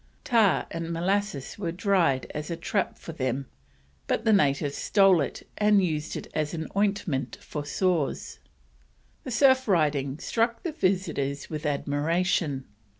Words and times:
Tar 0.23 0.65
and 0.71 0.91
molasses 0.91 1.59
was 1.59 1.75
tried 1.77 2.25
as 2.33 2.49
a 2.49 2.55
trap 2.55 2.97
for 2.97 3.11
them, 3.11 3.45
but 4.07 4.25
the 4.25 4.33
natives 4.33 4.75
stole 4.75 5.21
it 5.21 5.47
and 5.59 5.85
used 5.85 6.15
it 6.17 6.25
as 6.33 6.57
ointment 6.75 7.37
for 7.39 7.63
sores. 7.63 8.39
The 9.25 9.29
surf 9.29 9.67
riding 9.67 10.17
struck 10.17 10.63
the 10.63 10.71
visitors 10.71 11.51
with 11.51 11.67
admiration. 11.67 12.65